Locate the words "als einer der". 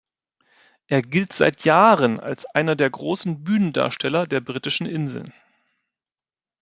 2.19-2.89